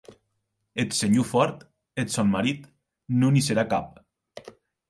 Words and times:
Eth 0.83 0.95
senhor 0.99 1.27
Ford, 1.33 1.61
eth 2.05 2.15
sòn 2.15 2.33
marit, 2.33 2.67
non 3.25 3.41
i 3.43 3.47
serà 3.51 3.71
cap. 3.75 4.05